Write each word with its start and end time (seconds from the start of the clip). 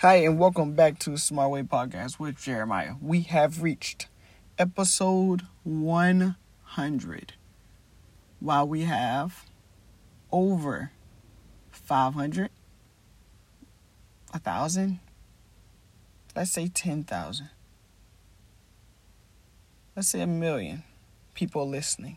Hi, 0.00 0.14
and 0.14 0.38
welcome 0.38 0.72
back 0.72 0.98
to 1.00 1.18
Smart 1.18 1.50
Way 1.50 1.62
Podcast 1.62 2.18
with 2.18 2.40
Jeremiah. 2.40 2.94
We 3.02 3.20
have 3.20 3.62
reached 3.62 4.08
episode 4.58 5.42
100. 5.62 7.32
While 8.40 8.66
we 8.66 8.84
have 8.84 9.44
over 10.32 10.92
500, 11.70 12.48
a 14.32 14.38
thousand, 14.38 15.00
let's 16.34 16.52
say 16.52 16.68
10,000, 16.68 17.50
let's 19.94 20.08
say 20.08 20.22
a 20.22 20.26
million 20.26 20.82
people 21.34 21.68
listening, 21.68 22.16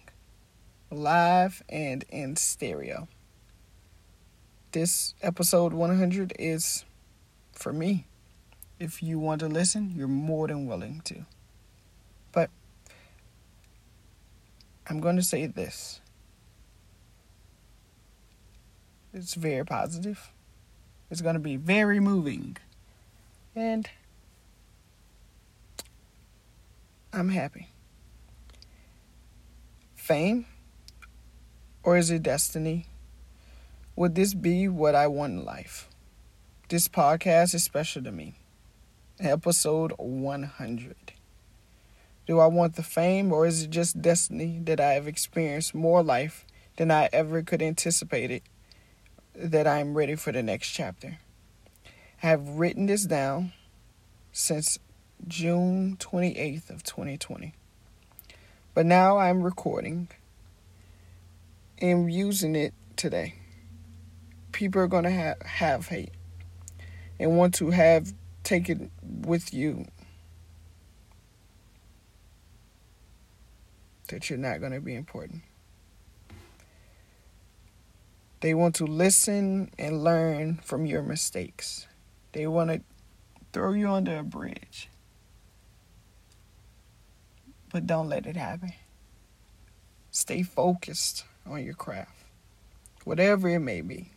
live 0.89 1.61
and 1.67 2.05
in 2.07 2.37
stereo. 2.37 3.09
This 4.71 5.15
episode 5.21 5.73
100 5.73 6.31
is 6.39 6.85
for 7.53 7.71
me. 7.73 8.05
If 8.79 9.01
you 9.01 9.19
want 9.19 9.39
to 9.41 9.47
listen, 9.47 9.93
you're 9.95 10.07
more 10.07 10.47
than 10.47 10.67
willing 10.67 11.01
to. 11.05 11.25
But 12.31 12.49
I'm 14.87 14.99
going 14.99 15.15
to 15.15 15.23
say 15.23 15.45
this 15.45 16.01
it's 19.13 19.35
very 19.35 19.63
positive, 19.63 20.31
it's 21.09 21.21
going 21.21 21.35
to 21.35 21.39
be 21.39 21.55
very 21.55 21.99
moving, 21.99 22.57
and 23.55 23.87
I'm 27.13 27.29
happy. 27.29 27.69
Fame? 29.95 30.47
Or 31.83 31.97
is 31.97 32.09
it 32.09 32.23
destiny? 32.23 32.87
Would 33.95 34.15
this 34.15 34.33
be 34.33 34.67
what 34.67 34.95
I 34.95 35.07
want 35.07 35.33
in 35.33 35.45
life? 35.45 35.87
This 36.69 36.87
podcast 36.87 37.53
is 37.53 37.63
special 37.65 38.03
to 38.03 38.11
me. 38.11 38.35
Episode 39.19 39.91
100. 39.97 40.95
Do 42.25 42.39
I 42.39 42.47
want 42.47 42.77
the 42.77 42.83
fame 42.83 43.33
or 43.33 43.45
is 43.45 43.63
it 43.63 43.69
just 43.69 44.01
destiny 44.01 44.59
that 44.63 44.79
I 44.79 44.93
have 44.93 45.05
experienced 45.05 45.75
more 45.75 46.01
life 46.01 46.45
than 46.77 46.89
I 46.89 47.09
ever 47.11 47.43
could 47.43 47.61
anticipate 47.61 48.31
it 48.31 48.43
that 49.35 49.67
I 49.67 49.79
am 49.79 49.93
ready 49.93 50.15
for 50.15 50.31
the 50.31 50.41
next 50.41 50.69
chapter? 50.69 51.19
I 52.23 52.27
have 52.27 52.47
written 52.47 52.85
this 52.85 53.03
down 53.03 53.51
since 54.31 54.79
June 55.27 55.97
28th 55.99 56.69
of 56.69 56.83
2020. 56.83 57.53
But 58.73 58.85
now 58.85 59.17
I'm 59.17 59.43
recording 59.43 60.07
and 61.79 62.11
using 62.11 62.55
it 62.55 62.73
today. 62.95 63.35
People 64.53 64.81
are 64.81 64.87
going 64.87 65.03
to 65.03 65.11
have, 65.11 65.41
have 65.41 65.87
hate 65.87 66.11
and 67.19 67.37
want 67.37 67.53
to 67.55 67.71
have 67.71 68.13
taken 68.43 68.91
with 69.01 69.53
you 69.53 69.85
that 74.09 74.29
you're 74.29 74.39
not 74.39 74.59
going 74.59 74.73
to 74.73 74.81
be 74.81 74.95
important. 74.95 75.41
They 78.41 78.53
want 78.53 78.75
to 78.75 78.85
listen 78.85 79.71
and 79.79 80.03
learn 80.03 80.59
from 80.63 80.85
your 80.85 81.01
mistakes. 81.01 81.87
They 82.33 82.45
want 82.45 82.71
to 82.71 82.81
throw 83.53 83.71
you 83.71 83.89
under 83.89 84.17
a 84.17 84.23
bridge. 84.23 84.89
But 87.71 87.87
don't 87.87 88.09
let 88.09 88.25
it 88.25 88.35
happen. 88.35 88.73
Stay 90.11 90.43
focused 90.43 91.25
on 91.45 91.63
your 91.63 91.73
craft, 91.73 92.25
whatever 93.03 93.47
it 93.49 93.59
may 93.59 93.81
be 93.81 94.12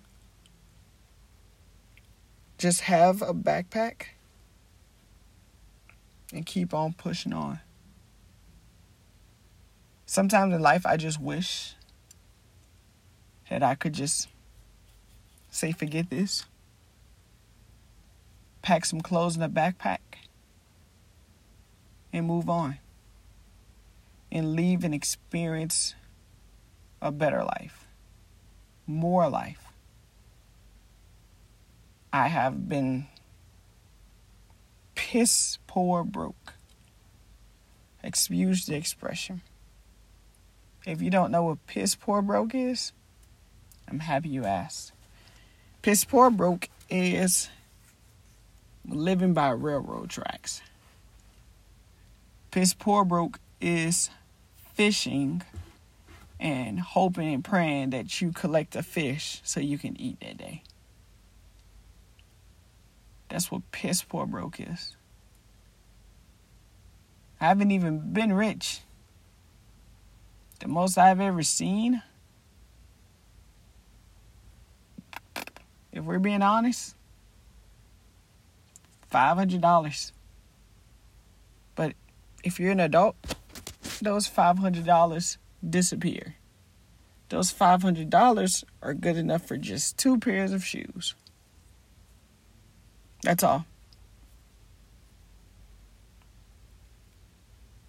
just 2.58 2.82
have 2.82 3.22
a 3.22 3.34
backpack 3.34 4.06
and 6.32 6.46
keep 6.46 6.72
on 6.72 6.92
pushing 6.92 7.32
on. 7.32 7.60
Sometimes 10.06 10.54
in 10.54 10.62
life, 10.62 10.86
I 10.86 10.96
just 10.96 11.20
wish 11.20 11.74
that 13.50 13.62
I 13.62 13.74
could 13.74 13.92
just 13.92 14.28
say, 15.50 15.72
forget 15.72 16.10
this, 16.10 16.46
pack 18.62 18.84
some 18.84 19.00
clothes 19.00 19.36
in 19.36 19.42
a 19.42 19.48
backpack, 19.48 19.98
and 22.12 22.26
move 22.26 22.48
on, 22.48 22.78
and 24.32 24.54
leave 24.54 24.84
and 24.84 24.94
experience 24.94 25.94
a 27.02 27.12
better 27.12 27.44
life, 27.44 27.86
more 28.86 29.28
life. 29.28 29.65
I 32.12 32.28
have 32.28 32.68
been 32.68 33.06
piss 34.94 35.58
poor 35.66 36.04
broke. 36.04 36.54
Excuse 38.02 38.66
the 38.66 38.74
expression. 38.74 39.42
If 40.84 41.02
you 41.02 41.10
don't 41.10 41.30
know 41.30 41.42
what 41.42 41.66
piss 41.66 41.94
poor 41.94 42.22
broke 42.22 42.54
is, 42.54 42.92
I'm 43.88 44.00
happy 44.00 44.28
you 44.28 44.44
asked. 44.44 44.92
Piss 45.82 46.04
poor 46.04 46.30
broke 46.30 46.68
is 46.88 47.48
living 48.88 49.34
by 49.34 49.50
railroad 49.50 50.10
tracks. 50.10 50.62
Piss 52.50 52.74
poor 52.74 53.04
broke 53.04 53.38
is 53.60 54.10
fishing 54.74 55.42
and 56.38 56.78
hoping 56.80 57.34
and 57.34 57.44
praying 57.44 57.90
that 57.90 58.20
you 58.20 58.32
collect 58.32 58.76
a 58.76 58.82
fish 58.82 59.40
so 59.42 59.60
you 59.60 59.78
can 59.78 60.00
eat 60.00 60.20
that 60.20 60.36
day. 60.36 60.62
That's 63.28 63.50
what 63.50 63.70
piss 63.72 64.02
poor 64.02 64.26
broke 64.26 64.60
is. 64.60 64.96
I 67.40 67.46
haven't 67.46 67.70
even 67.70 68.12
been 68.12 68.32
rich. 68.32 68.80
The 70.60 70.68
most 70.68 70.96
I've 70.96 71.20
ever 71.20 71.42
seen, 71.42 72.02
if 75.92 76.02
we're 76.02 76.18
being 76.18 76.42
honest, 76.42 76.94
$500. 79.12 80.12
But 81.74 81.92
if 82.42 82.58
you're 82.58 82.72
an 82.72 82.80
adult, 82.80 83.16
those 84.00 84.28
$500 84.28 85.36
disappear. 85.68 86.36
Those 87.28 87.52
$500 87.52 88.64
are 88.82 88.94
good 88.94 89.16
enough 89.16 89.46
for 89.46 89.56
just 89.56 89.98
two 89.98 90.18
pairs 90.18 90.52
of 90.52 90.64
shoes. 90.64 91.14
That's 93.26 93.42
all. 93.42 93.66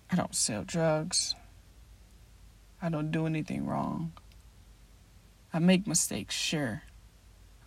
I 0.09 0.15
don't 0.15 0.33
sell 0.33 0.63
drugs. 0.63 1.35
I 2.81 2.89
don't 2.89 3.11
do 3.11 3.27
anything 3.27 3.67
wrong. 3.67 4.13
I 5.53 5.59
make 5.59 5.85
mistakes, 5.85 6.33
sure. 6.33 6.81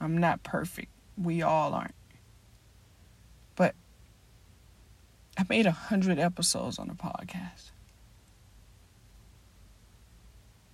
I'm 0.00 0.19
not 0.19 0.42
perfect. 0.42 0.88
We 1.16 1.42
all 1.42 1.72
aren't. 1.72 1.94
But 3.54 3.76
I 5.38 5.44
made 5.48 5.66
a 5.66 5.70
hundred 5.70 6.19
episodes 6.19 6.76
on 6.76 6.88
the 6.88 6.94
podcast. 6.94 7.70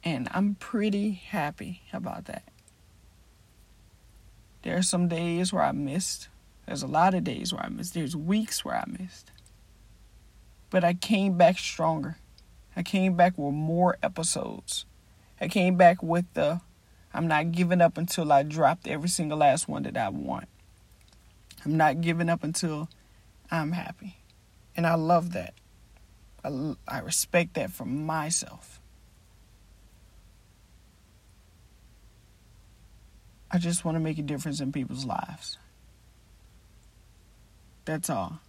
And 0.02 0.30
I'm 0.30 0.54
pretty 0.54 1.10
happy 1.10 1.82
about 1.92 2.24
that. 2.24 2.44
There 4.62 4.78
are 4.78 4.82
some 4.82 5.08
days 5.08 5.52
where 5.52 5.62
I 5.62 5.72
missed 5.72 6.28
there's 6.66 6.82
a 6.82 6.88
lot 6.88 7.14
of 7.14 7.24
days 7.24 7.52
where 7.52 7.64
I 7.64 7.68
missed. 7.68 7.94
There's 7.94 8.16
weeks 8.16 8.64
where 8.64 8.76
I 8.76 8.84
missed. 8.86 9.30
But 10.70 10.84
I 10.84 10.94
came 10.94 11.38
back 11.38 11.58
stronger. 11.58 12.18
I 12.74 12.82
came 12.82 13.14
back 13.14 13.38
with 13.38 13.54
more 13.54 13.96
episodes. 14.02 14.84
I 15.40 15.48
came 15.48 15.76
back 15.76 16.02
with 16.02 16.26
the 16.34 16.60
I'm 17.14 17.28
not 17.28 17.52
giving 17.52 17.80
up 17.80 17.96
until 17.96 18.30
I 18.30 18.42
dropped 18.42 18.86
every 18.86 19.08
single 19.08 19.38
last 19.38 19.68
one 19.68 19.84
that 19.84 19.96
I 19.96 20.10
want. 20.10 20.48
I'm 21.64 21.76
not 21.76 22.02
giving 22.02 22.28
up 22.28 22.44
until 22.44 22.90
I'm 23.50 23.72
happy. 23.72 24.18
And 24.76 24.86
I 24.86 24.96
love 24.96 25.32
that. 25.32 25.54
I, 26.44 26.74
I 26.86 26.98
respect 26.98 27.54
that 27.54 27.70
for 27.70 27.86
myself. 27.86 28.80
I 33.50 33.58
just 33.58 33.84
want 33.84 33.94
to 33.96 34.00
make 34.00 34.18
a 34.18 34.22
difference 34.22 34.60
in 34.60 34.70
people's 34.70 35.06
lives. 35.06 35.56
That's 37.86 38.10
all. 38.10 38.40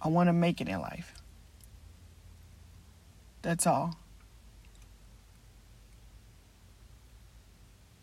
I 0.00 0.08
want 0.08 0.28
to 0.28 0.32
make 0.32 0.60
it 0.60 0.68
in 0.68 0.80
life. 0.80 1.14
That's 3.42 3.66
all. 3.66 3.96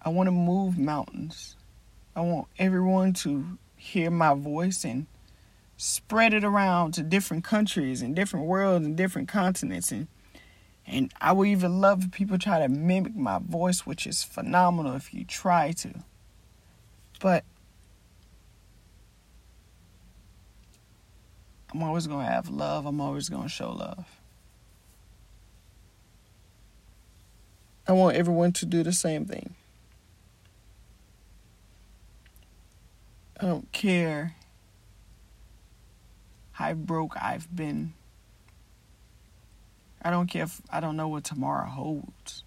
I 0.04 0.10
want 0.10 0.28
to 0.28 0.32
move 0.32 0.78
mountains. 0.78 1.56
I 2.16 2.22
want 2.22 2.48
everyone 2.60 3.14
to 3.14 3.58
hear 3.76 4.12
my 4.12 4.34
voice 4.34 4.84
and 4.84 5.08
spread 5.78 6.34
it 6.34 6.44
around 6.44 6.94
to 6.96 7.04
different 7.04 7.44
countries 7.44 8.02
and 8.02 8.16
different 8.16 8.46
worlds 8.46 8.86
and 8.86 8.96
different 8.96 9.28
continents 9.28 9.92
and 9.92 10.08
and 10.86 11.14
I 11.22 11.32
would 11.32 11.48
even 11.48 11.80
love 11.80 12.04
if 12.04 12.12
people 12.12 12.38
try 12.38 12.60
to 12.60 12.68
mimic 12.68 13.16
my 13.16 13.40
voice, 13.40 13.86
which 13.86 14.08
is 14.08 14.24
phenomenal 14.24 14.96
if 14.96 15.14
you 15.14 15.24
try 15.24 15.72
to. 15.74 16.04
But 17.22 17.46
I'm 21.74 21.84
always 21.84 22.08
going 22.08 22.26
to 22.26 22.32
have 22.32 22.50
love. 22.50 22.86
I'm 22.86 23.00
always 23.00 23.30
going 23.30 23.44
to 23.44 23.50
show 23.50 23.72
love. 23.72 24.06
I 27.88 27.94
want 27.94 28.16
everyone 28.16 28.54
to 28.54 28.66
do 28.66 28.84
the 28.84 28.94
same 28.94 29.26
thing. 29.26 29.56
I 33.40 33.46
don't 33.46 33.72
care 33.72 34.36
how 36.52 36.74
broke 36.74 37.16
I've 37.20 37.54
been. 37.56 37.94
I 40.02 40.12
don't 40.12 40.28
care 40.28 40.44
if 40.44 40.62
I 40.70 40.80
don't 40.80 40.96
know 40.96 41.08
what 41.08 41.24
tomorrow 41.24 41.68
holds. 41.68 42.44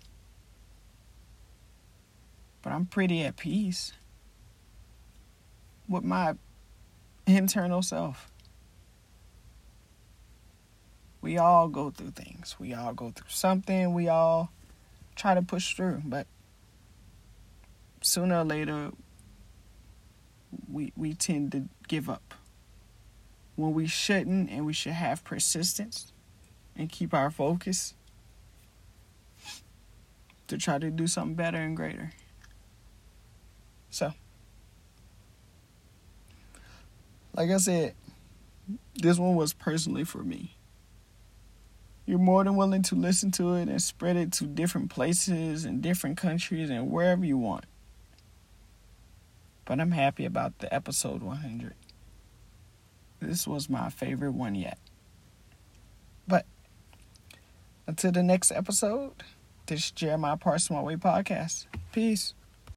But 2.62 2.72
I'm 2.72 2.86
pretty 2.86 3.22
at 3.22 3.36
peace 3.36 3.92
with 5.88 6.04
my 6.04 6.34
internal 7.26 7.82
self. 7.82 8.30
We 11.24 11.38
all 11.38 11.68
go 11.68 11.88
through 11.88 12.10
things. 12.10 12.56
We 12.58 12.74
all 12.74 12.92
go 12.92 13.10
through 13.10 13.30
something. 13.30 13.94
We 13.94 14.08
all 14.08 14.52
try 15.16 15.32
to 15.32 15.40
push 15.40 15.74
through, 15.74 16.02
but 16.04 16.26
sooner 18.02 18.40
or 18.40 18.44
later 18.44 18.90
we 20.70 20.92
we 20.98 21.14
tend 21.14 21.52
to 21.52 21.64
give 21.88 22.10
up. 22.10 22.34
When 23.56 23.72
we 23.72 23.86
shouldn't 23.86 24.50
and 24.50 24.66
we 24.66 24.74
should 24.74 24.92
have 24.92 25.24
persistence 25.24 26.12
and 26.76 26.90
keep 26.90 27.14
our 27.14 27.30
focus 27.30 27.94
to 30.48 30.58
try 30.58 30.78
to 30.78 30.90
do 30.90 31.06
something 31.06 31.36
better 31.36 31.56
and 31.56 31.74
greater. 31.74 32.12
So, 33.88 34.12
like 37.34 37.48
I 37.48 37.56
said, 37.56 37.94
this 38.94 39.18
one 39.18 39.36
was 39.36 39.54
personally 39.54 40.04
for 40.04 40.22
me. 40.22 40.58
You're 42.06 42.18
more 42.18 42.44
than 42.44 42.56
willing 42.56 42.82
to 42.82 42.94
listen 42.94 43.30
to 43.32 43.54
it 43.54 43.68
and 43.68 43.80
spread 43.80 44.16
it 44.16 44.32
to 44.32 44.44
different 44.44 44.90
places 44.90 45.64
and 45.64 45.80
different 45.80 46.18
countries 46.18 46.68
and 46.68 46.90
wherever 46.90 47.24
you 47.24 47.38
want. 47.38 47.64
But 49.64 49.80
I'm 49.80 49.92
happy 49.92 50.26
about 50.26 50.58
the 50.58 50.72
episode 50.72 51.22
100. 51.22 51.74
This 53.20 53.46
was 53.46 53.70
my 53.70 53.88
favorite 53.88 54.32
one 54.32 54.54
yet. 54.54 54.78
But 56.28 56.44
until 57.86 58.12
the 58.12 58.22
next 58.22 58.50
episode, 58.52 59.12
this 59.66 59.86
is 59.86 59.90
Jeremiah 59.90 60.36
Parson 60.36 60.76
My 60.76 60.82
Way 60.82 60.96
podcast. 60.96 61.66
Peace. 61.92 62.34